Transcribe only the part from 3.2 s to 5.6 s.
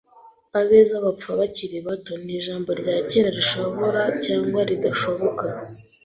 rishobora cyangwa ridashoboka.